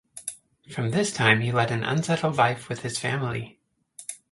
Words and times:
From 0.67 0.89
this 0.89 1.13
time 1.13 1.41
he 1.41 1.51
led 1.51 1.69
an 1.69 1.83
unsettled 1.83 2.35
life 2.35 2.69
with 2.69 2.81
his 2.81 2.97
family. 2.97 3.59